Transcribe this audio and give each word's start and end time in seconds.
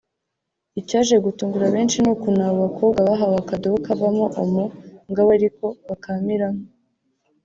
Icyaje 0.79 1.15
gutungura 1.25 1.67
benshi 1.75 1.97
n’ukuntu 1.99 2.39
aba 2.47 2.57
bakobwa 2.65 2.99
bahawe 3.09 3.35
akadobo 3.43 3.77
kavamo 3.85 4.25
‘Omo’ 4.41 4.63
ngo 5.09 5.19
abe 5.23 5.31
ariko 5.37 5.65
bakamiramo 5.87 6.63